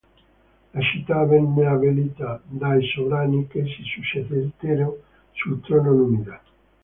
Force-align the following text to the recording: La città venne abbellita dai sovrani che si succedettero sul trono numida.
La 0.71 0.79
città 0.81 1.23
venne 1.25 1.67
abbellita 1.67 2.41
dai 2.47 2.83
sovrani 2.87 3.45
che 3.45 3.63
si 3.67 3.83
succedettero 3.83 5.03
sul 5.31 5.61
trono 5.61 5.91
numida. 5.91 6.41